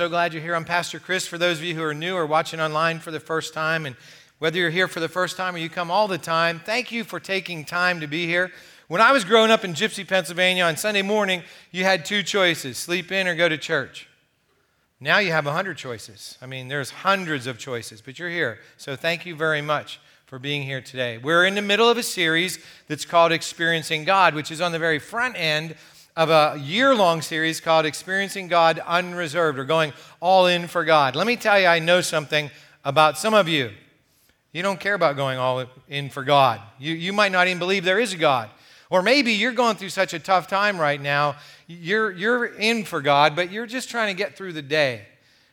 [0.00, 0.54] So glad you're here.
[0.54, 1.26] I'm Pastor Chris.
[1.26, 3.94] For those of you who are new or watching online for the first time, and
[4.38, 7.04] whether you're here for the first time or you come all the time, thank you
[7.04, 8.50] for taking time to be here.
[8.88, 12.78] When I was growing up in Gipsy, Pennsylvania, on Sunday morning, you had two choices
[12.78, 14.08] sleep in or go to church.
[15.00, 16.38] Now you have 100 choices.
[16.40, 18.58] I mean, there's hundreds of choices, but you're here.
[18.78, 21.18] So thank you very much for being here today.
[21.18, 24.78] We're in the middle of a series that's called Experiencing God, which is on the
[24.78, 25.74] very front end
[26.16, 31.16] of a year long series called Experiencing God Unreserved or Going All In for God.
[31.16, 32.50] Let me tell you, I know something
[32.84, 33.70] about some of you.
[34.52, 36.60] You don't care about going all in for God.
[36.78, 38.50] You, you might not even believe there is a God.
[38.90, 41.36] Or maybe you're going through such a tough time right now,
[41.68, 45.02] you're, you're in for God, but you're just trying to get through the day.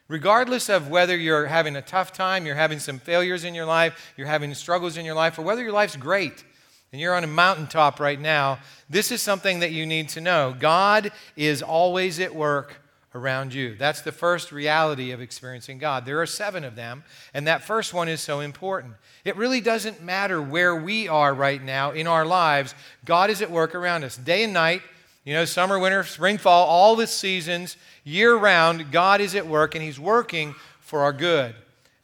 [0.08, 4.14] Regardless of whether you're having a tough time, you're having some failures in your life,
[4.18, 6.44] you're having struggles in your life, or whether your life's great,
[6.92, 10.56] and you're on a mountaintop right now, this is something that you need to know.
[10.58, 12.82] God is always at work
[13.14, 13.76] around you.
[13.76, 16.06] That's the first reality of experiencing God.
[16.06, 18.94] There are seven of them, and that first one is so important.
[19.26, 23.52] It really doesn't matter where we are right now in our lives, God is at
[23.52, 24.82] work around us day and night.
[25.26, 29.76] You know, summer, winter, spring, fall, all the seasons, year round, God is at work
[29.76, 31.54] and He's working for our good.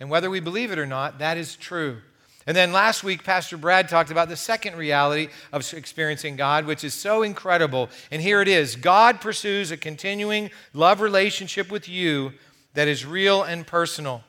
[0.01, 2.01] And whether we believe it or not, that is true.
[2.45, 6.83] And then last week, Pastor Brad talked about the second reality of experiencing God, which
[6.83, 7.89] is so incredible.
[8.11, 12.33] And here it is God pursues a continuing love relationship with you
[12.73, 14.23] that is real and personal.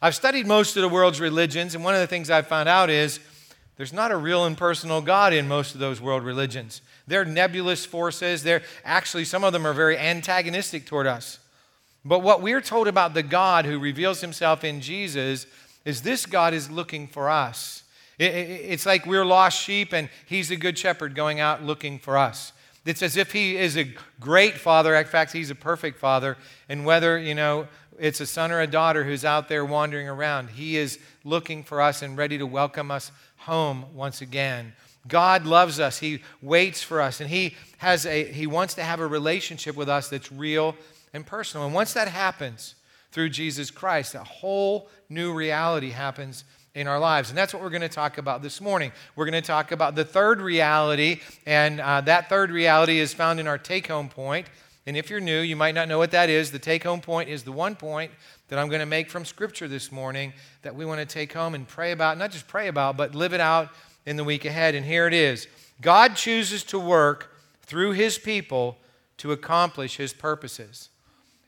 [0.00, 2.90] I've studied most of the world's religions, and one of the things I've found out
[2.90, 3.20] is
[3.76, 6.82] there's not a real and personal God in most of those world religions.
[7.06, 8.42] They're nebulous forces.
[8.42, 11.38] They're actually, some of them are very antagonistic toward us.
[12.04, 15.46] But what we're told about the God who reveals himself in Jesus
[15.84, 17.84] is this God is looking for us.
[18.18, 22.52] It's like we're lost sheep and he's a good shepherd going out looking for us.
[22.84, 24.94] It's as if he is a great father.
[24.94, 26.36] In fact, he's a perfect father.
[26.68, 30.50] And whether, you know, it's a son or a daughter who's out there wandering around,
[30.50, 34.72] he is looking for us and ready to welcome us home once again.
[35.08, 35.98] God loves us.
[35.98, 39.88] He waits for us and he has a he wants to have a relationship with
[39.88, 40.76] us that's real
[41.12, 41.66] and personal.
[41.66, 42.74] And once that happens,
[43.12, 44.14] through Jesus Christ.
[44.14, 47.28] A whole new reality happens in our lives.
[47.28, 48.92] And that's what we're going to talk about this morning.
[49.14, 53.38] We're going to talk about the third reality, and uh, that third reality is found
[53.38, 54.46] in our take home point.
[54.86, 56.50] And if you're new, you might not know what that is.
[56.50, 58.10] The take home point is the one point
[58.48, 61.54] that I'm going to make from Scripture this morning that we want to take home
[61.54, 63.68] and pray about, not just pray about, but live it out
[64.06, 64.74] in the week ahead.
[64.74, 65.46] And here it is
[65.80, 68.78] God chooses to work through his people
[69.18, 70.88] to accomplish his purposes.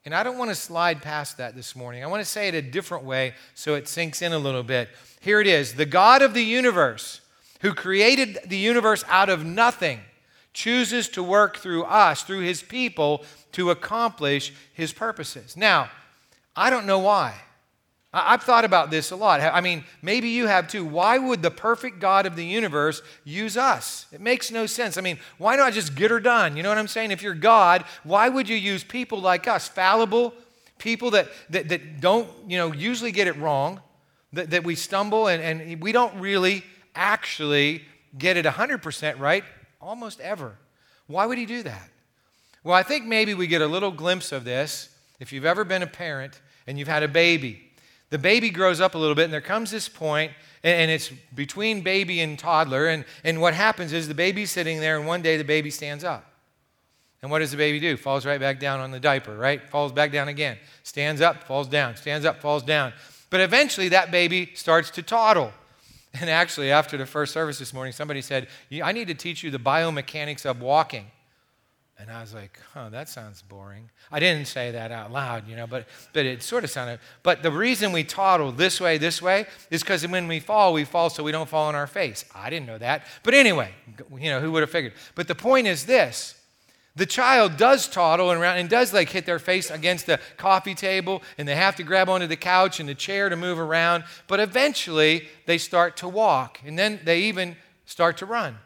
[0.05, 2.05] And I don't want to slide past that this morning.
[2.05, 4.91] I want to say it a different way so it sinks in a little bit.
[5.21, 7.21] Here it is The God of the universe,
[7.61, 10.01] who created the universe out of nothing,
[10.53, 15.57] chooses to work through us, through his people, to accomplish his purposes.
[15.57, 15.91] Now,
[16.55, 17.41] I don't know why.
[18.17, 19.41] I've thought about this a lot.
[19.41, 20.85] I mean, maybe you have too.
[20.85, 24.07] Why would the perfect God of the universe use us?
[24.13, 24.97] It makes no sense.
[24.97, 26.57] I mean, why not just get her done?
[26.57, 27.11] You know what I'm saying?
[27.11, 30.33] If you're God, why would you use people like us, fallible
[30.79, 33.81] people that, that, that don't, you know, usually get it wrong,
[34.33, 36.63] that, that we stumble and, and we don't really
[36.95, 37.83] actually
[38.17, 39.43] get it 100% right
[39.81, 40.55] almost ever?
[41.09, 41.89] Why would he do that?
[42.63, 44.89] Well, I think maybe we get a little glimpse of this
[45.19, 47.73] if you've ever been a parent and you've had a baby
[48.15, 50.31] the baby grows up a little bit, and there comes this point,
[50.63, 52.87] and, it's between baby and toddler.
[52.87, 56.05] And, and what happens is the baby's sitting there, and one day the baby stands
[56.05, 56.25] up.
[57.23, 57.97] And what does the baby do?
[57.97, 59.69] Falls right back down on the diaper, right?
[59.69, 60.59] Falls back down again.
[60.85, 61.97] Stands up, falls down.
[61.97, 62.93] Stands up, falls down.
[63.31, 65.53] But eventually that baby starts to toddle.
[66.13, 68.47] And actually, after the first service this morning, somebody said,
[68.81, 71.07] I need to teach you the biomechanics of walking.
[71.99, 73.89] And I was like, huh, that sounds boring.
[74.11, 76.99] I didn't say that out loud, you know, but, but it sort of sounded.
[77.23, 80.85] But the reason we toddle this way, this way, is because when we fall, we
[80.85, 82.25] fall so we don't fall on our face.
[82.35, 83.07] I didn't know that.
[83.23, 83.71] But anyway,
[84.19, 84.95] you know, who would have figured?
[85.15, 86.35] But the point is this
[86.97, 91.23] the child does toddle around and does like hit their face against the coffee table
[91.39, 94.05] and they have to grab onto the couch and the chair to move around.
[94.29, 98.59] But eventually they start to walk and then they even start to run.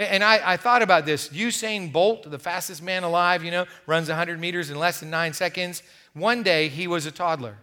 [0.00, 1.28] And I, I, thought about this.
[1.28, 5.34] Usain Bolt, the fastest man alive, you know, runs 100 meters in less than nine
[5.34, 5.82] seconds.
[6.14, 7.56] One day he was a toddler.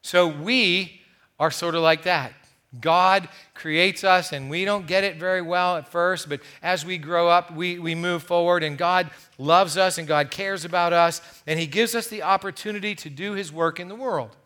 [0.00, 1.00] So we
[1.40, 2.32] are sort of like that.
[2.80, 6.98] God creates us, and we don't get it very well at first, but as we
[6.98, 11.20] grow up, we, we move forward, and God loves us, and God cares about us,
[11.46, 14.36] and He gives us the opportunity to do His work in the world.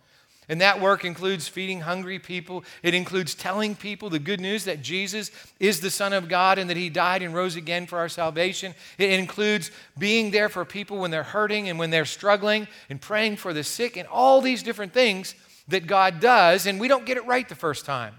[0.49, 2.65] And that work includes feeding hungry people.
[2.83, 5.31] It includes telling people the good news that Jesus
[5.61, 8.75] is the Son of God and that He died and rose again for our salvation.
[8.97, 13.37] It includes being there for people when they're hurting and when they're struggling and praying
[13.37, 15.35] for the sick and all these different things
[15.69, 16.67] that God does.
[16.67, 18.15] And we don't get it right the first time.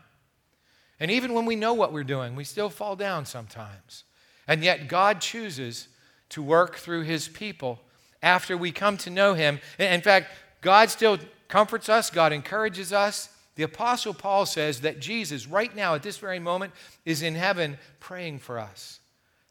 [1.00, 4.04] And even when we know what we're doing, we still fall down sometimes.
[4.48, 5.88] And yet, God chooses
[6.30, 7.80] to work through His people
[8.22, 9.60] after we come to know Him.
[9.80, 10.31] In fact,
[10.62, 11.18] God still
[11.50, 13.30] comforts us, God encourages us.
[13.56, 16.72] The Apostle Paul says that Jesus, right now at this very moment,
[17.04, 19.01] is in heaven praying for us.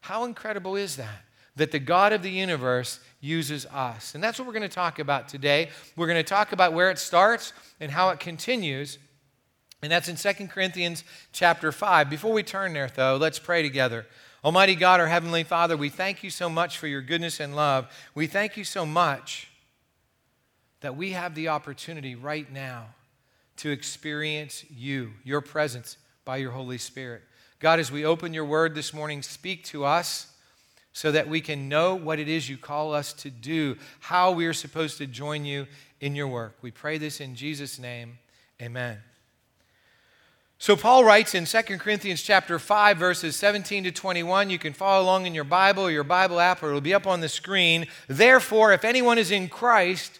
[0.01, 1.25] How incredible is that?
[1.57, 4.15] That the God of the universe uses us.
[4.15, 5.69] And that's what we're going to talk about today.
[5.95, 8.97] We're going to talk about where it starts and how it continues.
[9.83, 12.09] And that's in 2 Corinthians chapter 5.
[12.09, 14.07] Before we turn there, though, let's pray together.
[14.43, 17.87] Almighty God, our Heavenly Father, we thank you so much for your goodness and love.
[18.15, 19.48] We thank you so much
[20.81, 22.87] that we have the opportunity right now
[23.57, 27.21] to experience you, your presence by your Holy Spirit.
[27.59, 30.33] God, as we open your word this morning, speak to us
[30.93, 34.45] so that we can know what it is you call us to do, how we
[34.45, 35.67] are supposed to join you
[35.99, 36.57] in your work.
[36.61, 38.17] We pray this in Jesus' name.
[38.61, 38.99] Amen.
[40.57, 44.49] So Paul writes in 2 Corinthians chapter 5 verses 17 to 21.
[44.49, 47.07] You can follow along in your Bible or your Bible app or it'll be up
[47.07, 47.87] on the screen.
[48.07, 50.19] Therefore, if anyone is in Christ,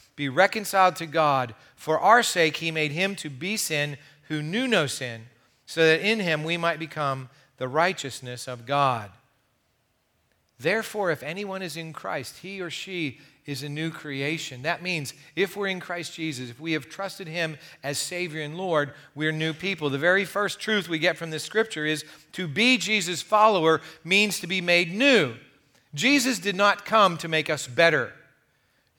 [0.15, 1.55] be reconciled to God.
[1.75, 3.97] For our sake, he made him to be sin
[4.27, 5.23] who knew no sin,
[5.65, 9.11] so that in him we might become the righteousness of God.
[10.59, 14.61] Therefore, if anyone is in Christ, he or she is a new creation.
[14.61, 18.55] That means if we're in Christ Jesus, if we have trusted him as Savior and
[18.55, 19.89] Lord, we're new people.
[19.89, 24.39] The very first truth we get from this scripture is to be Jesus' follower means
[24.39, 25.33] to be made new.
[25.93, 28.13] Jesus did not come to make us better.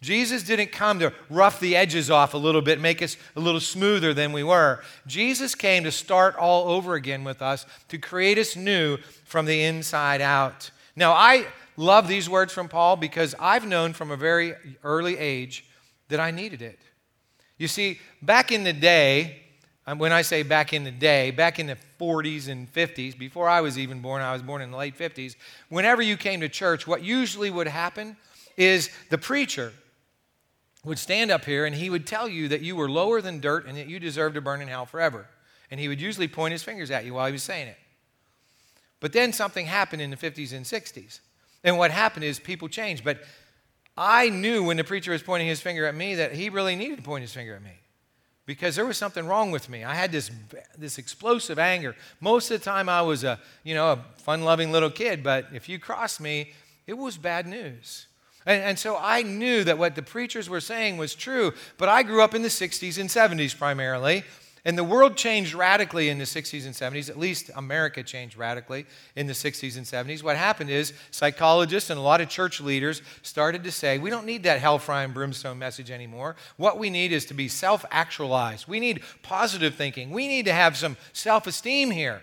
[0.03, 3.61] Jesus didn't come to rough the edges off a little bit, make us a little
[3.61, 4.81] smoother than we were.
[5.07, 9.63] Jesus came to start all over again with us, to create us new from the
[9.63, 10.73] inside out.
[10.97, 11.47] Now, I
[11.77, 15.65] love these words from Paul because I've known from a very early age
[16.09, 16.81] that I needed it.
[17.57, 19.41] You see, back in the day,
[19.87, 23.49] um, when I say back in the day, back in the 40s and 50s, before
[23.49, 25.37] I was even born, I was born in the late 50s,
[25.69, 28.17] whenever you came to church, what usually would happen
[28.57, 29.73] is the preacher
[30.85, 33.67] would stand up here and he would tell you that you were lower than dirt
[33.67, 35.27] and that you deserved to burn in hell forever.
[35.71, 37.79] And he would usually point his fingers at you while he was saying it.
[39.01, 41.21] But then something happened in the 50s and 60s.
[41.65, 43.05] And what happened is people changed.
[43.05, 43.23] But
[43.97, 46.97] I knew when the preacher was pointing his finger at me that he really needed
[46.97, 47.79] to point his finger at me
[48.45, 49.85] because there was something wrong with me.
[49.85, 50.31] I had this,
[50.77, 51.95] this explosive anger.
[52.21, 55.69] Most of the time I was a, you know, a fun-loving little kid, but if
[55.69, 56.53] you crossed me,
[56.87, 58.07] it was bad news.
[58.47, 62.03] And, and, so I knew that what the preachers were saying was true, but I
[62.03, 64.25] grew up in the 60s and 70s primarily.
[64.65, 68.87] And the world changed radically in the 60s and 70s, at least America changed radically
[69.17, 70.23] in the 60s and 70s.
[70.23, 74.25] What happened is psychologists and a lot of church leaders started to say, we don't
[74.25, 76.37] need that hellfire and brimstone message anymore.
[76.59, 78.69] What we need is to be self actualized.
[78.69, 80.11] We need positive thinking.
[80.11, 82.23] We need to have some self esteem here.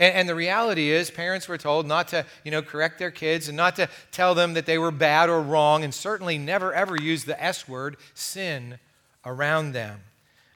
[0.00, 3.46] And, and, the reality is, parents were told not to, you know, correct their kids
[3.46, 6.96] and not to tell them that they were bad or wrong, and certainly never ever
[7.00, 8.78] use the S word, sin,
[9.24, 10.00] around them.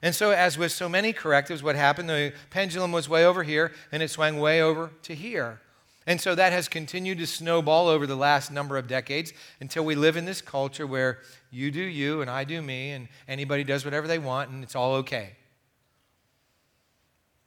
[0.01, 3.71] And so, as with so many correctives, what happened, the pendulum was way over here
[3.91, 5.61] and it swung way over to here.
[6.07, 9.95] And so that has continued to snowball over the last number of decades until we
[9.95, 13.83] live in this culture where you do you and I do me and anybody does
[13.83, 15.31] whatever they want and it's all okay.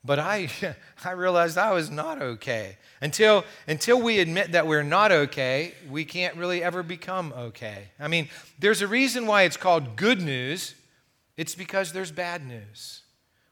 [0.04, 0.48] But I,
[1.04, 2.76] I realized I was not okay.
[3.00, 7.88] Until, until we admit that we're not okay, we can't really ever become okay.
[8.00, 8.28] I mean,
[8.58, 10.74] there's a reason why it's called good news.
[11.36, 13.02] It's because there's bad news.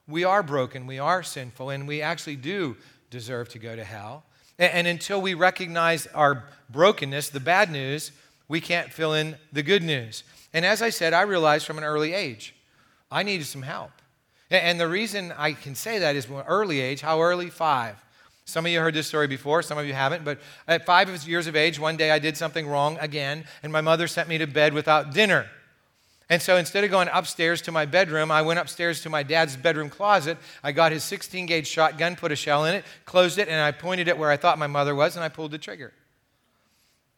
[0.08, 2.76] We are broken, we are sinful, and we actually do
[3.10, 4.24] deserve to go to hell.
[4.58, 8.12] And, and until we recognize our brokenness, the bad news,
[8.48, 10.22] we can't fill in the good news.
[10.52, 12.54] And as I said, I realized from an early age,
[13.10, 13.90] I needed some help.
[14.50, 17.00] And the reason I can say that is early age.
[17.00, 17.50] How early?
[17.50, 17.96] Five.
[18.44, 20.38] Some of you heard this story before, some of you haven't, but
[20.68, 24.06] at five years of age, one day I did something wrong again, and my mother
[24.06, 25.46] sent me to bed without dinner.
[26.30, 29.56] And so instead of going upstairs to my bedroom, I went upstairs to my dad's
[29.56, 30.38] bedroom closet.
[30.62, 33.72] I got his 16 gauge shotgun, put a shell in it, closed it, and I
[33.72, 35.92] pointed it where I thought my mother was, and I pulled the trigger.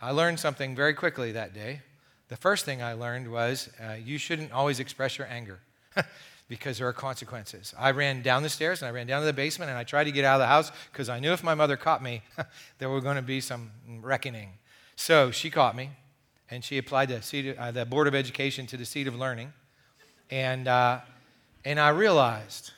[0.00, 1.82] I learned something very quickly that day.
[2.28, 5.58] The first thing I learned was uh, you shouldn't always express your anger
[6.48, 7.74] because there are consequences.
[7.78, 10.04] I ran down the stairs and I ran down to the basement and I tried
[10.04, 12.22] to get out of the house because I knew if my mother caught me,
[12.78, 14.50] there were going to be some reckoning.
[14.96, 15.90] So she caught me
[16.50, 19.52] and she applied the, seat, uh, the Board of Education to the seat of learning.
[20.30, 21.00] And, uh,
[21.64, 22.72] and I realized,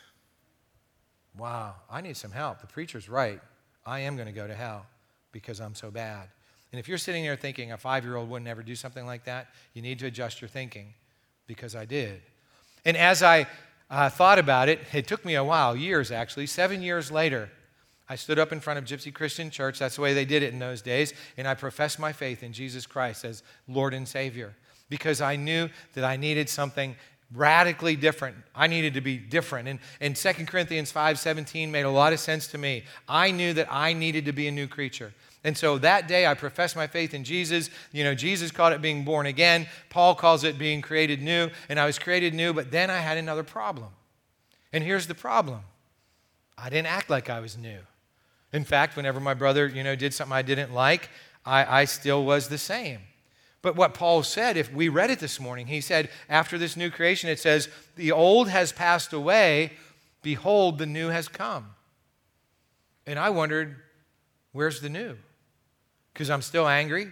[1.38, 2.60] wow, I need some help.
[2.60, 3.40] The preacher's right.
[3.86, 4.86] I am going to go to hell
[5.30, 6.28] because I'm so bad.
[6.72, 9.24] And if you're sitting there thinking a five year old would never do something like
[9.24, 10.94] that, you need to adjust your thinking
[11.46, 12.20] because I did.
[12.84, 13.46] And as I
[13.90, 17.50] uh, thought about it, it took me a while, years actually, seven years later,
[18.08, 19.78] I stood up in front of Gipsy Christian Church.
[19.78, 21.14] That's the way they did it in those days.
[21.36, 24.54] And I professed my faith in Jesus Christ as Lord and Savior
[24.88, 26.96] because I knew that I needed something
[27.32, 28.36] radically different.
[28.54, 29.68] I needed to be different.
[29.68, 32.82] And, and 2 Corinthians 5.17 made a lot of sense to me.
[33.08, 35.12] I knew that I needed to be a new creature.
[35.42, 37.70] And so that day I professed my faith in Jesus.
[37.92, 39.66] You know, Jesus called it being born again.
[39.88, 41.48] Paul calls it being created new.
[41.68, 43.88] And I was created new, but then I had another problem.
[44.72, 45.60] And here's the problem
[46.58, 47.78] I didn't act like I was new.
[48.52, 51.08] In fact, whenever my brother, you know, did something I didn't like,
[51.46, 53.00] I, I still was the same.
[53.62, 56.90] But what Paul said, if we read it this morning, he said, after this new
[56.90, 59.72] creation, it says, the old has passed away,
[60.22, 61.66] behold, the new has come.
[63.06, 63.76] And I wondered,
[64.52, 65.16] where's the new?
[66.20, 67.10] Because I'm still angry,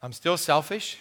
[0.00, 0.96] I'm still selfish,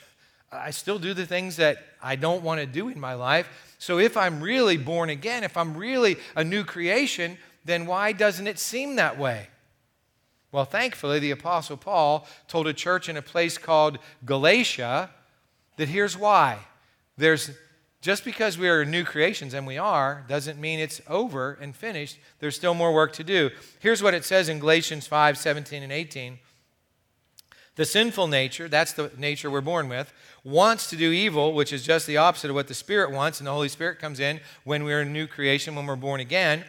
[0.52, 3.48] I still do the things that I don't want to do in my life.
[3.80, 8.46] So if I'm really born again, if I'm really a new creation, then why doesn't
[8.46, 9.48] it seem that way?
[10.52, 15.10] Well, thankfully, the Apostle Paul told a church in a place called Galatia
[15.78, 16.58] that here's why.
[17.16, 17.52] There's
[18.02, 22.18] just because we are new creations, and we are, doesn't mean it's over and finished.
[22.40, 23.50] There's still more work to do.
[23.80, 26.40] Here's what it says in Galatians 5 17 and 18.
[27.76, 30.14] The sinful nature, that's the nature we're born with,
[30.44, 33.48] wants to do evil, which is just the opposite of what the Spirit wants, and
[33.48, 36.64] the Holy Spirit comes in when we're a new creation, when we're born again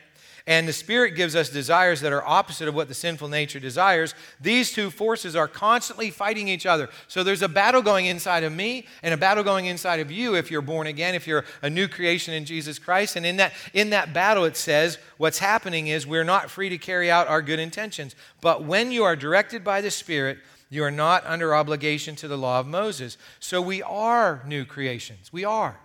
[0.47, 4.15] and the Spirit gives us desires that are opposite of what the sinful nature desires,
[4.41, 6.89] these two forces are constantly fighting each other.
[7.09, 10.37] So there's a battle going inside of me and a battle going inside of you
[10.37, 13.17] if you're born again, if you're a new creation in Jesus Christ.
[13.17, 16.79] And in that, in that battle, it says what's happening is we're not free to
[16.79, 18.15] carry out our good intentions.
[18.41, 22.37] But when you are directed by the Spirit, you are not under obligation to the
[22.37, 23.17] law of Moses.
[23.39, 25.33] So we are new creations.
[25.33, 25.79] We are.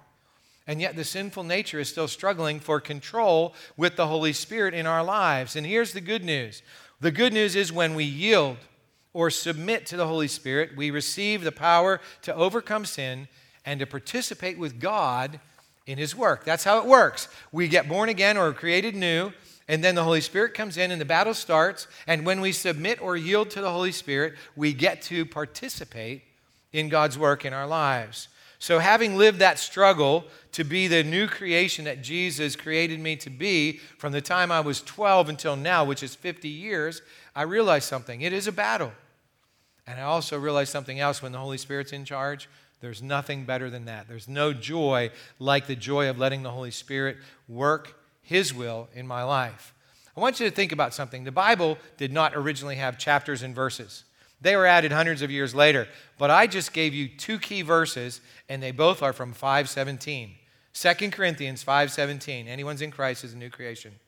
[0.67, 4.85] And yet, the sinful nature is still struggling for control with the Holy Spirit in
[4.85, 5.55] our lives.
[5.55, 6.61] And here's the good news
[6.99, 8.57] the good news is when we yield
[9.13, 13.27] or submit to the Holy Spirit, we receive the power to overcome sin
[13.65, 15.39] and to participate with God
[15.85, 16.45] in His work.
[16.45, 17.27] That's how it works.
[17.51, 19.33] We get born again or created new,
[19.71, 21.87] and then the Holy Spirit comes in and the battle starts.
[22.05, 26.23] And when we submit or yield to the Holy Spirit, we get to participate
[26.73, 28.27] in God's work in our lives.
[28.59, 33.29] So, having lived that struggle to be the new creation that Jesus created me to
[33.29, 37.01] be from the time I was 12 until now, which is 50 years,
[37.33, 38.19] I realized something.
[38.19, 38.91] It is a battle.
[39.87, 42.49] And I also realized something else when the Holy Spirit's in charge.
[42.81, 44.09] There's nothing better than that.
[44.09, 47.15] There's no joy like the joy of letting the Holy Spirit
[47.47, 49.73] work His will in my life.
[50.15, 51.23] I want you to think about something.
[51.23, 54.03] The Bible did not originally have chapters and verses.
[54.41, 55.87] They were added hundreds of years later.
[56.17, 60.35] But I just gave you two key verses, and they both are from 517.
[60.73, 62.47] 2 Corinthians 5:17.
[62.47, 63.99] Anyone's in Christ is a new creation.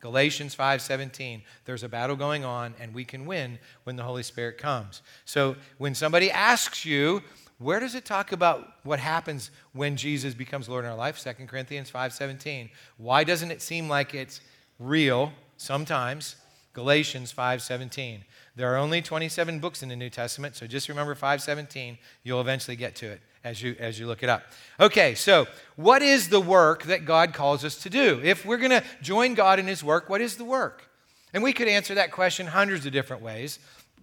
[0.00, 1.42] Galatians 5:17.
[1.64, 5.02] There's a battle going on and we can win when the Holy Spirit comes.
[5.24, 7.22] So when somebody asks you,
[7.60, 11.18] where does it talk about what happens when Jesus becomes Lord in our life?
[11.18, 12.70] 2 Corinthians 5:17.
[12.96, 14.40] Why doesn't it seem like it's
[14.78, 16.36] real sometimes?
[16.72, 18.24] Galatians 5:17.
[18.56, 21.98] There are only 27 books in the New Testament, so just remember 517.
[22.22, 24.44] You'll eventually get to it as you, as you look it up.
[24.80, 28.22] Okay, so what is the work that God calls us to do?
[28.24, 30.88] If we're going to join God in His work, what is the work?
[31.34, 33.58] And we could answer that question hundreds of different ways.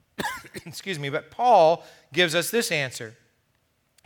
[0.66, 1.84] Excuse me, but Paul
[2.14, 3.16] gives us this answer.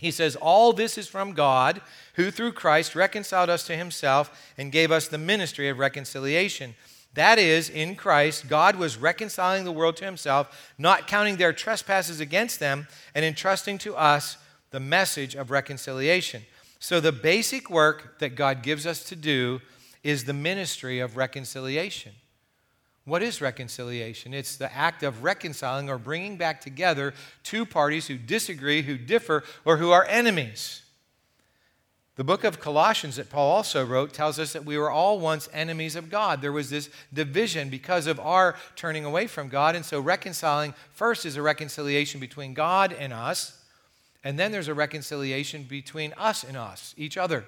[0.01, 1.79] He says, All this is from God,
[2.15, 6.73] who through Christ reconciled us to himself and gave us the ministry of reconciliation.
[7.13, 12.19] That is, in Christ, God was reconciling the world to himself, not counting their trespasses
[12.19, 14.37] against them, and entrusting to us
[14.71, 16.41] the message of reconciliation.
[16.79, 19.61] So, the basic work that God gives us to do
[20.03, 22.13] is the ministry of reconciliation.
[23.05, 24.33] What is reconciliation?
[24.33, 29.43] It's the act of reconciling or bringing back together two parties who disagree, who differ,
[29.65, 30.83] or who are enemies.
[32.15, 35.49] The book of Colossians that Paul also wrote tells us that we were all once
[35.53, 36.41] enemies of God.
[36.41, 39.75] There was this division because of our turning away from God.
[39.75, 43.63] And so, reconciling first is a reconciliation between God and us,
[44.23, 47.45] and then there's a reconciliation between us and us, each other.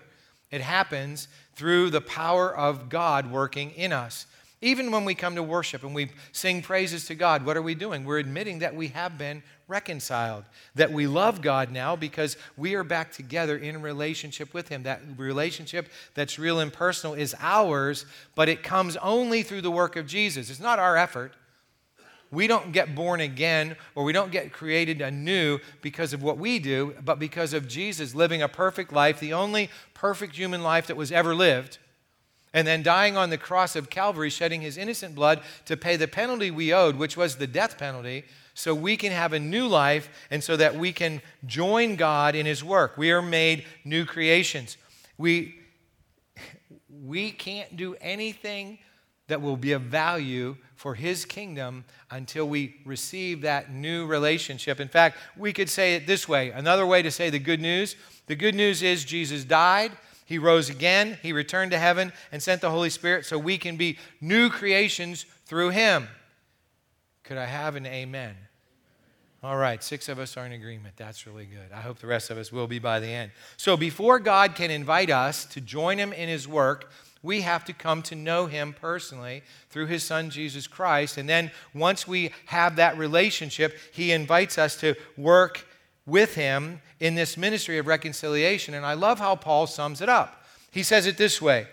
[0.49, 4.25] It happens through the power of God working in us.
[4.63, 7.75] Even when we come to worship and we sing praises to God, what are we
[7.75, 8.05] doing?
[8.05, 12.85] We're admitting that we have been reconciled, that we love God now because we are
[12.85, 14.83] back together in relationship with Him.
[14.83, 18.05] That relationship that's real and personal is ours,
[18.35, 20.49] but it comes only through the work of Jesus.
[20.49, 21.33] It's not our effort.
[22.31, 26.59] We don't get born again or we don't get created anew because of what we
[26.59, 30.95] do, but because of Jesus living a perfect life, the only perfect human life that
[30.95, 31.79] was ever lived
[32.53, 36.07] and then dying on the cross of Calvary, shedding his innocent blood to pay the
[36.07, 40.09] penalty we owed, which was the death penalty, so we can have a new life
[40.29, 42.97] and so that we can join God in his work.
[42.97, 44.77] We are made new creations.
[45.17, 45.55] We,
[46.89, 48.77] we can't do anything
[49.27, 54.79] that will be of value for his kingdom until we receive that new relationship.
[54.79, 57.95] In fact, we could say it this way another way to say the good news
[58.27, 59.91] the good news is Jesus died
[60.33, 63.77] he rose again, he returned to heaven, and sent the Holy Spirit so we can
[63.77, 66.07] be new creations through him.
[67.23, 68.35] Could I have an amen?
[69.43, 70.95] All right, six of us are in agreement.
[70.97, 71.71] That's really good.
[71.71, 73.29] I hope the rest of us will be by the end.
[73.57, 76.89] So, before God can invite us to join him in his work,
[77.21, 81.19] we have to come to know him personally through his son Jesus Christ.
[81.19, 85.67] And then, once we have that relationship, he invites us to work
[86.05, 88.73] with him in this ministry of reconciliation.
[88.73, 90.43] And I love how Paul sums it up.
[90.71, 91.67] He says it this way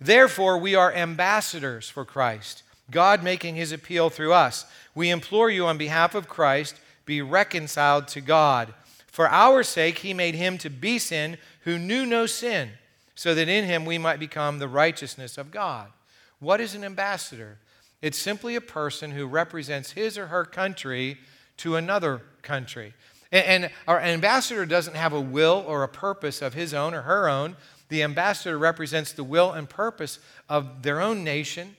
[0.00, 4.66] Therefore, we are ambassadors for Christ, God making his appeal through us.
[4.94, 8.74] We implore you on behalf of Christ, be reconciled to God.
[9.06, 12.70] For our sake, he made him to be sin who knew no sin,
[13.14, 15.88] so that in him we might become the righteousness of God.
[16.38, 17.58] What is an ambassador?
[18.02, 21.18] It's simply a person who represents his or her country
[21.58, 22.92] to another country.
[23.32, 27.28] And, our ambassador doesn't have a will or a purpose of his own or her
[27.28, 27.56] own.
[27.88, 31.76] The ambassador represents the will and purpose of their own nation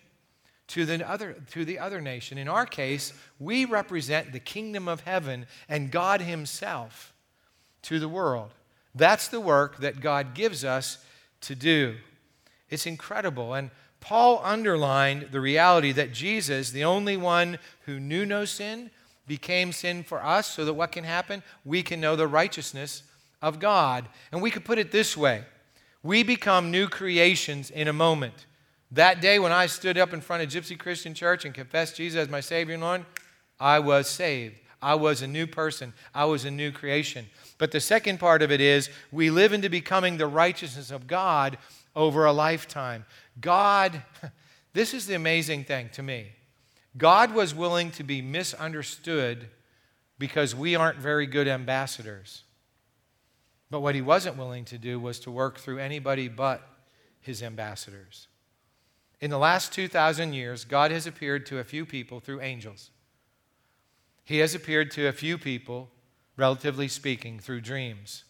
[0.68, 2.38] to the other, to the other nation.
[2.38, 7.14] In our case, we represent the kingdom of heaven and God Himself
[7.84, 8.52] to the world.
[8.94, 10.98] That's the work that God gives us
[11.42, 11.96] to do.
[12.70, 13.54] It's incredible.
[13.54, 18.92] And Paul underlined the reality that Jesus, the only one who knew no sin,
[19.28, 21.44] became sin for us so that what can happen?
[21.66, 23.04] We can know the righteousness
[23.42, 24.08] of God.
[24.32, 25.44] And we could put it this way
[26.04, 28.46] we become new creations in a moment.
[28.92, 32.22] That day when I stood up in front of Gipsy Christian Church and confessed Jesus
[32.22, 33.06] as my Savior and Lord,
[33.60, 34.56] I was saved.
[34.82, 35.94] I was a new person.
[36.14, 37.26] I was a new creation.
[37.58, 41.58] But the second part of it is we live into becoming the righteousness of God
[41.96, 43.06] over a lifetime.
[43.42, 44.02] God,
[44.74, 46.28] this is the amazing thing to me.
[46.98, 49.50] God was willing to be misunderstood
[50.20, 52.44] because we aren't very good ambassadors.
[53.70, 56.68] But what he wasn't willing to do was to work through anybody but
[57.20, 58.28] his ambassadors.
[59.20, 62.92] In the last 2,000 years, God has appeared to a few people through angels.
[64.24, 65.90] He has appeared to a few people,
[66.36, 68.24] relatively speaking, through dreams.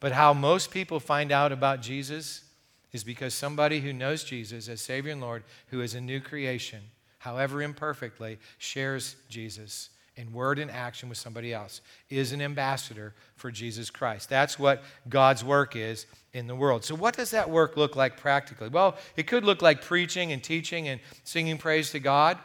[0.00, 2.44] But how most people find out about Jesus
[2.92, 6.82] is because somebody who knows Jesus as Savior and Lord, who is a new creation,
[7.18, 13.52] however imperfectly, shares Jesus in word and action with somebody else, is an ambassador for
[13.52, 14.28] Jesus Christ.
[14.28, 16.84] That's what God's work is in the world.
[16.84, 18.68] So, what does that work look like practically?
[18.68, 22.36] Well, it could look like preaching and teaching and singing praise to God,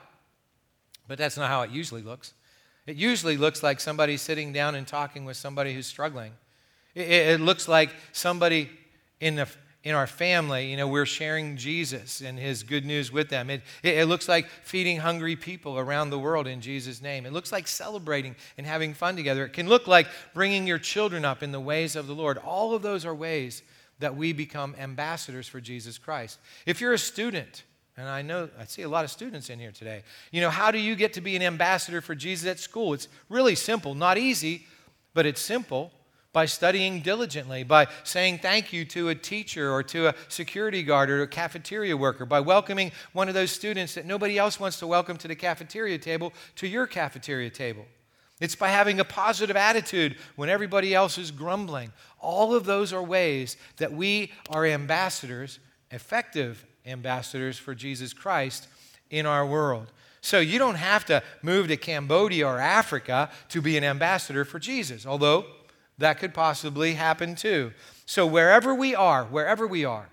[1.08, 2.34] but that's not how it usually looks.
[2.86, 6.34] It usually looks like somebody sitting down and talking with somebody who's struggling.
[6.96, 8.70] It, looks like somebody
[9.20, 9.48] in the
[9.84, 13.50] in our family, you know, we're sharing Jesus and his good news with them.
[13.50, 17.26] It, it, it, looks like feeding hungry people around the world in Jesus' name.
[17.26, 19.46] It looks like celebrating and having fun together.
[19.46, 22.38] It can look like bringing your children up in the ways of the Lord.
[22.38, 23.62] All of those are ways
[24.00, 26.40] that we become ambassadors for Jesus Christ.
[26.66, 27.64] If you're a student,
[27.98, 30.72] and I know I see a lot of students in here today, you know, how
[30.72, 32.94] do you get to be an ambassador for Jesus at school?
[32.94, 34.66] It's really simple, not easy,
[35.14, 35.92] but it's simple
[36.34, 41.10] by studying diligently, by saying thank you to a teacher or to a security guard
[41.10, 44.88] or a cafeteria worker, by welcoming one of those students that nobody else wants to
[44.88, 47.86] welcome to the cafeteria table to your cafeteria table.
[48.42, 51.94] It's by having a positive attitude when everybody else is grumbling.
[52.20, 55.60] All of those are ways that we are ambassadors,
[55.92, 58.68] effective ambassadors for Jesus Christ
[59.12, 59.92] in our world.
[60.22, 64.58] So you don't have to move to Cambodia or Africa to be an ambassador for
[64.58, 65.46] Jesus, although
[65.98, 67.72] that could possibly happen too.
[68.06, 70.10] So, wherever we are, wherever we are,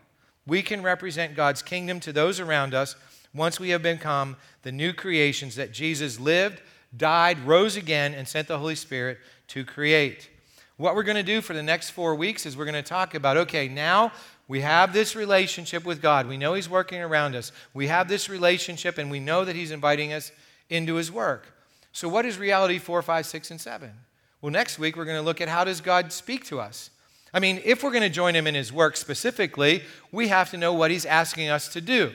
[0.47, 2.97] we can represent God's kingdom to those around us
[3.35, 6.61] once we have become the new creations that Jesus lived,
[6.97, 10.29] died, rose again, and sent the Holy Spirit to create.
[10.77, 13.15] What we're going to do for the next four weeks is we're going to talk
[13.15, 14.13] about okay, now
[14.49, 16.27] we have this relationship with God.
[16.27, 17.53] We know He's working around us.
[17.73, 20.33] We have this relationship, and we know that He's inviting us
[20.69, 21.55] into His work.
[21.93, 23.93] So, what is reality 4, 5, 6, and 7?
[24.43, 26.91] Well, next week we're going to look at how does God speak to us?
[27.33, 30.57] I mean, if we're going to join him in his work specifically, we have to
[30.57, 32.13] know what he's asking us to do.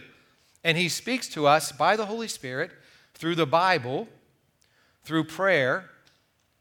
[0.63, 2.71] And he speaks to us by the Holy Spirit
[3.13, 4.07] through the Bible,
[5.03, 5.89] through prayer,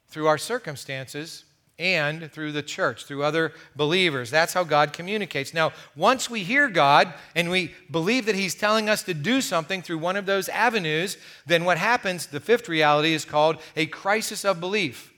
[0.08, 1.44] through our circumstances,
[1.78, 4.30] and through the church, through other believers.
[4.30, 5.52] That's how God communicates.
[5.52, 9.82] Now, once we hear God and we believe that He's telling us to do something
[9.82, 14.44] through one of those avenues, then what happens, the fifth reality, is called a crisis
[14.44, 15.13] of belief.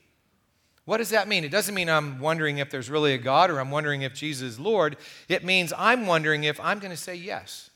[0.87, 1.45] What does that mean?
[1.45, 4.53] It doesn't mean I'm wondering if there's really a God or I'm wondering if Jesus
[4.53, 4.97] is Lord.
[5.29, 7.71] It means I'm wondering if I'm going to say yes.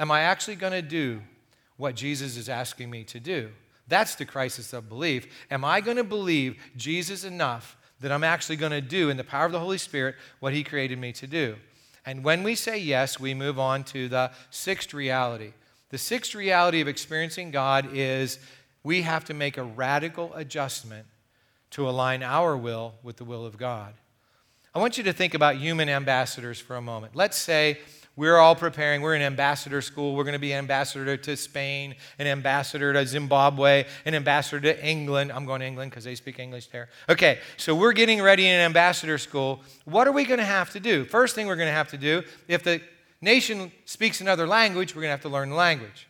[0.00, 1.22] Am I actually going to do
[1.76, 3.50] what Jesus is asking me to do?
[3.86, 5.28] That's the crisis of belief.
[5.48, 9.22] Am I going to believe Jesus enough that I'm actually going to do in the
[9.24, 11.54] power of the Holy Spirit what He created me to do?
[12.04, 15.52] And when we say yes, we move on to the sixth reality.
[15.90, 18.40] The sixth reality of experiencing God is
[18.82, 21.06] we have to make a radical adjustment
[21.74, 23.94] to align our will with the will of God.
[24.72, 27.16] I want you to think about human ambassadors for a moment.
[27.16, 27.78] Let's say
[28.14, 31.96] we're all preparing, we're in ambassador school, we're going to be an ambassador to Spain,
[32.20, 35.32] an ambassador to Zimbabwe, an ambassador to England.
[35.32, 36.90] I'm going to England because they speak English there.
[37.08, 39.60] Okay, so we're getting ready in ambassador school.
[39.84, 41.04] What are we going to have to do?
[41.04, 42.80] First thing we're going to have to do, if the
[43.20, 46.06] nation speaks another language, we're going to have to learn the language.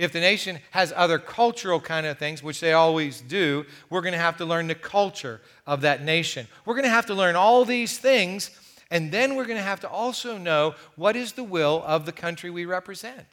[0.00, 4.14] If the nation has other cultural kind of things, which they always do, we're going
[4.14, 6.46] to have to learn the culture of that nation.
[6.64, 8.50] We're going to have to learn all these things,
[8.90, 12.12] and then we're going to have to also know what is the will of the
[12.12, 13.26] country we represent.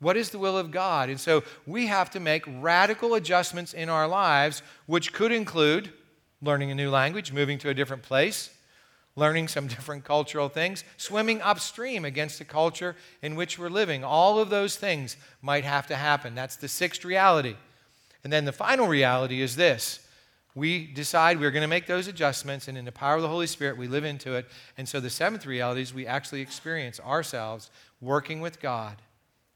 [0.00, 1.10] What is the will of God?
[1.10, 5.92] And so we have to make radical adjustments in our lives, which could include
[6.42, 8.50] learning a new language, moving to a different place,
[9.18, 14.04] learning some different cultural things, swimming upstream against the culture in which we're living.
[14.04, 16.34] All of those things might have to happen.
[16.34, 17.56] That's the sixth reality.
[18.24, 20.00] And then the final reality is this
[20.54, 23.46] we decide we're going to make those adjustments, and in the power of the Holy
[23.46, 24.46] Spirit, we live into it.
[24.76, 28.96] And so the seventh reality is we actually experience ourselves working with God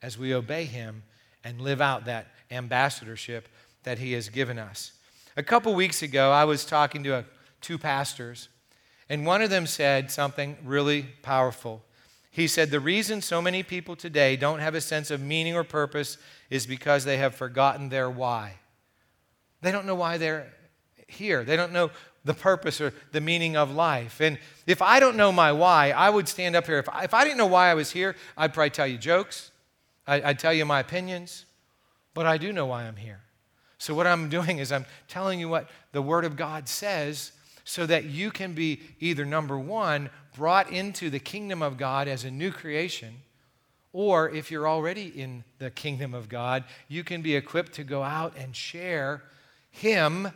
[0.01, 1.03] as we obey Him
[1.43, 3.49] and live out that ambassadorship
[3.83, 4.93] that He has given us.
[5.37, 7.25] A couple weeks ago, I was talking to a,
[7.61, 8.49] two pastors
[9.13, 11.83] and one of them said something really powerful.
[12.31, 15.65] He said, The reason so many people today don't have a sense of meaning or
[15.65, 16.17] purpose
[16.49, 18.55] is because they have forgotten their why.
[19.61, 20.51] They don't know why they're
[21.09, 21.91] here, they don't know
[22.25, 24.19] the purpose or the meaning of life.
[24.23, 26.79] And if I don't know my why, I would stand up here.
[26.79, 29.51] If I, if I didn't know why I was here, I'd probably tell you jokes,
[30.07, 31.45] I, I'd tell you my opinions,
[32.15, 33.21] but I do know why I'm here.
[33.77, 37.33] So, what I'm doing is I'm telling you what the Word of God says
[37.65, 42.25] so that you can be either number one, brought into the kingdom of God as
[42.25, 43.15] a new creation,
[43.93, 48.03] or if you're already in the kingdom of God, you can be equipped to go
[48.03, 49.23] out and share
[49.71, 50.29] Him,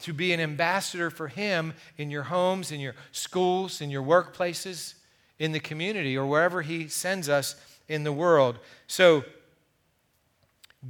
[0.00, 4.94] to be an ambassador for Him in your homes, in your schools, in your workplaces,
[5.38, 7.56] in the community, or wherever He sends us
[7.88, 8.58] in the world.
[8.86, 9.24] So,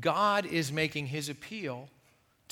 [0.01, 1.89] God is making His appeal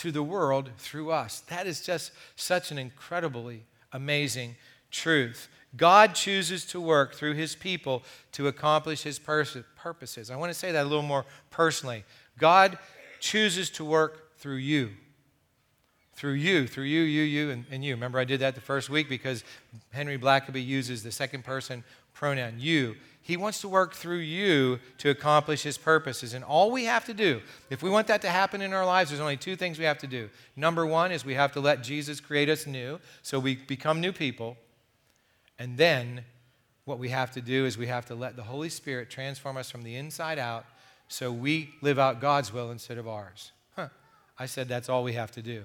[0.01, 1.41] to the world through us.
[1.49, 4.57] That is just such an incredibly amazing
[4.91, 5.49] truth.
[5.77, 10.31] God chooses to work through his people to accomplish his purposes.
[10.31, 12.05] I want to say that a little more personally.
[12.39, 12.79] God
[13.21, 14.93] chooses to work through you.
[16.15, 17.95] Through you, through you, you, you, and, and you.
[17.95, 19.45] Remember, I did that the first week because
[19.91, 22.97] Henry Blackaby uses the second person pronoun, you.
[23.23, 26.35] He wants to work through you to accomplish His purposes.
[26.35, 29.11] And all we have to do, if we want that to happen in our lives,
[29.11, 30.29] there's only two things we have to do.
[30.57, 34.13] Number one is we have to let Jesus create us new, so we become new
[34.13, 34.57] people.
[35.59, 36.25] And then
[36.85, 39.71] what we have to do is we have to let the Holy Spirit transform us
[39.71, 40.65] from the inside out
[41.07, 43.53] so we live out God's will instead of ours.
[43.77, 43.89] Huh.
[44.39, 45.65] I said that's all we have to do.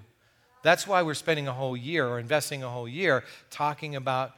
[0.63, 4.31] That's why we're spending a whole year or investing a whole year talking about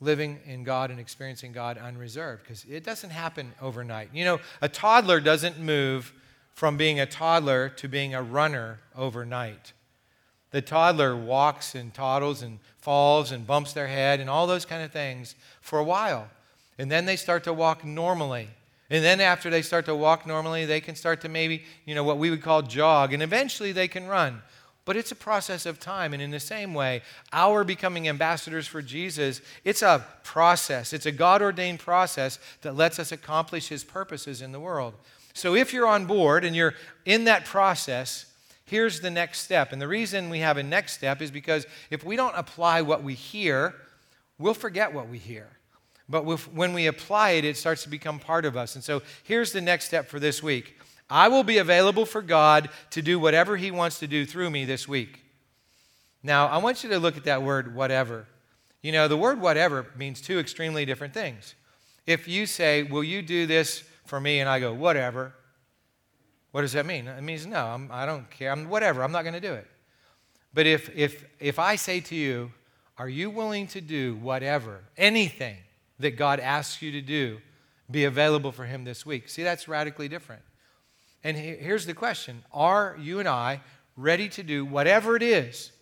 [0.00, 4.10] living in God and experiencing God unreserved because it doesn't happen overnight.
[4.14, 6.12] You know, a toddler doesn't move
[6.54, 9.72] from being a toddler to being a runner overnight.
[10.50, 14.82] The toddler walks and toddles and falls and bumps their head and all those kind
[14.82, 16.28] of things for a while.
[16.78, 18.48] And then they start to walk normally.
[18.88, 22.02] And then after they start to walk normally, they can start to maybe, you know,
[22.02, 23.12] what we would call jog.
[23.12, 24.42] And eventually they can run.
[24.90, 26.12] But it's a process of time.
[26.12, 30.92] And in the same way, our becoming ambassadors for Jesus, it's a process.
[30.92, 34.94] It's a God ordained process that lets us accomplish his purposes in the world.
[35.32, 36.74] So if you're on board and you're
[37.04, 39.72] in that process, here's the next step.
[39.72, 43.04] And the reason we have a next step is because if we don't apply what
[43.04, 43.76] we hear,
[44.40, 45.46] we'll forget what we hear.
[46.08, 46.22] But
[46.52, 48.74] when we apply it, it starts to become part of us.
[48.74, 50.79] And so here's the next step for this week
[51.10, 54.64] I will be available for God to do whatever He wants to do through me
[54.64, 55.20] this week.
[56.22, 58.26] Now, I want you to look at that word, whatever.
[58.82, 61.54] You know, the word whatever means two extremely different things.
[62.06, 64.40] If you say, Will you do this for me?
[64.40, 65.34] And I go, Whatever.
[66.52, 67.06] What does that mean?
[67.06, 68.50] It means no, I'm, I do not care.
[68.50, 69.68] I'm, whatever, I'm not going to do it.
[70.52, 72.52] But if, if, if I say to you,
[72.98, 75.56] Are you willing to do whatever, anything
[75.98, 77.40] that God asks you to do,
[77.90, 79.28] be available for Him this week?
[79.28, 80.42] See, that's radically different.
[81.22, 83.60] And here's the question Are you and I
[83.96, 85.72] ready to do whatever it is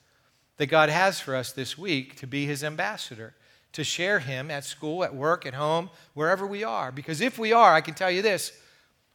[0.57, 3.35] that God has for us this week to be His ambassador?
[3.75, 6.91] To share Him at school, at work, at home, wherever we are.
[6.91, 8.53] Because if we are, I can tell you this,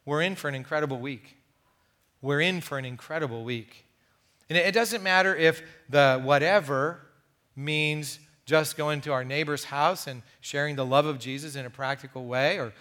[0.05, 1.37] we're in for an incredible week.
[2.21, 3.85] We're in for an incredible week.
[4.49, 6.99] And it doesn't matter if the whatever
[7.55, 11.69] means just going to our neighbor's house and sharing the love of Jesus in a
[11.69, 12.73] practical way, or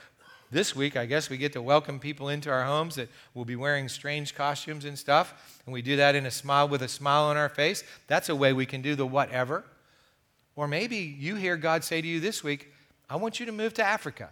[0.53, 3.57] this week, I guess we get to welcome people into our homes that will be
[3.57, 5.59] wearing strange costumes and stuff.
[5.65, 7.83] And we do that in a smile with a smile on our face.
[8.07, 9.65] That's a way we can do the whatever.
[10.55, 12.71] Or maybe you hear God say to you this week,
[13.09, 14.29] I want you to move to Africa.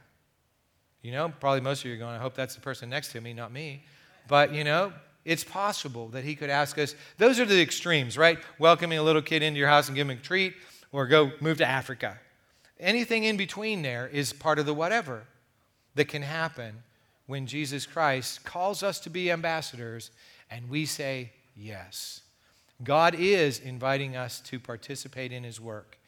[1.00, 3.20] You know, probably most of you are going, I hope that's the person next to
[3.22, 3.83] me, not me.
[4.28, 4.92] But, you know,
[5.24, 6.94] it's possible that He could ask us.
[7.16, 8.38] Those are the extremes, right?
[8.59, 10.54] Welcoming a little kid into your house and giving him a treat,
[10.92, 12.18] or go move to Africa.
[12.78, 15.24] Anything in between there is part of the whatever
[15.94, 16.83] that can happen
[17.26, 20.11] when Jesus Christ calls us to be ambassadors
[20.50, 22.22] and we say yes.
[22.83, 25.98] God is inviting us to participate in his work.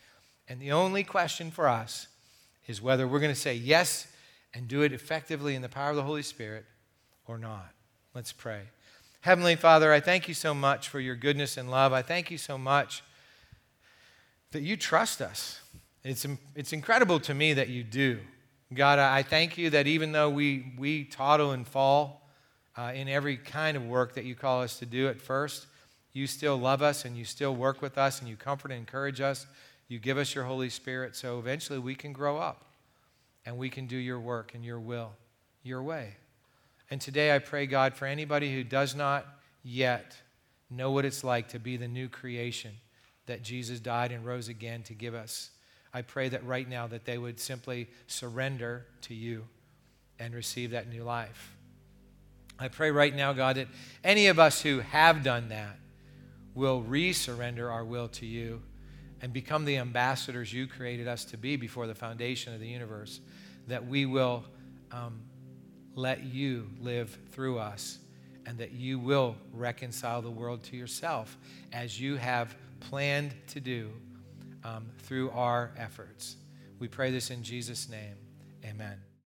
[0.49, 2.09] And the only question for us
[2.67, 4.07] is whether we're going to say yes
[4.55, 6.65] and do it effectively in the power of the Holy Spirit
[7.27, 7.71] or not.
[8.15, 8.63] Let's pray.
[9.21, 11.93] Heavenly Father, I thank you so much for your goodness and love.
[11.93, 13.03] I thank you so much
[14.51, 15.61] that you trust us.
[16.05, 18.19] It's, it's incredible to me that you do.
[18.75, 22.29] God, I thank you that even though we, we toddle and fall
[22.77, 25.67] uh, in every kind of work that you call us to do at first,
[26.13, 29.21] you still love us and you still work with us and you comfort and encourage
[29.21, 29.47] us.
[29.89, 32.65] You give us your Holy Spirit so eventually we can grow up
[33.45, 35.13] and we can do your work and your will,
[35.63, 36.17] your way.
[36.91, 39.27] And today I pray, God, for anybody who does not
[39.63, 40.17] yet
[40.71, 42.73] know what it's like to be the new creation
[43.27, 45.51] that Jesus died and rose again to give us.
[45.95, 49.45] I pray that right now that they would simply surrender to you
[50.19, 51.57] and receive that new life.
[52.59, 53.69] I pray right now, God, that
[54.05, 55.79] any of us who have done that
[56.55, 58.63] will resurrender our will to you
[59.21, 63.21] and become the ambassadors you created us to be before the foundation of the universe,
[63.69, 64.45] that we will
[64.91, 65.21] um,
[65.95, 67.99] let you live through us
[68.47, 71.37] and that you will reconcile the world to yourself
[71.73, 73.91] as you have planned to do
[74.65, 76.37] um, through our efforts.
[76.79, 78.17] We pray this in Jesus' name.
[78.65, 78.99] Amen.